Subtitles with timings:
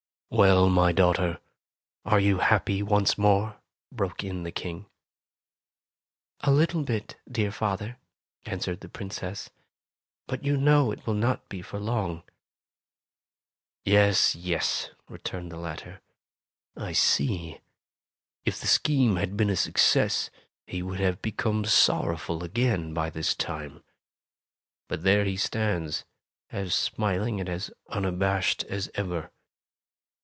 [0.33, 1.41] "Well, my daughter,
[2.05, 3.57] are you happy once more?"
[3.91, 4.85] broke in the King.
[6.45, 6.83] 72 Tales of Modern Germany "A little
[7.17, 7.97] bit, dear father,''
[8.45, 9.49] answered the Princess,
[10.29, 12.23] ''but you know it will not be for long."
[13.83, 15.99] "Yes, yes," returned the latter,
[16.77, 17.59] "I see.
[18.45, 20.29] If the scheme had been a success,
[20.65, 23.83] he would have become sorrowful again, by this time.
[24.87, 26.05] But there he stands,
[26.53, 29.29] as smiling and as un abashed as ever.